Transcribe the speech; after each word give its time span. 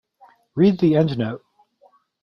Read 0.55 0.79
the 0.79 0.93
endnote. 0.93 1.41